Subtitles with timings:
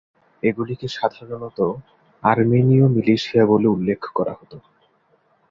[0.43, 1.59] এগুলিকে সাধারণত
[2.23, 4.51] আর্মেনিয় মিলিশিয়া বলে উল্লেখ করা হত।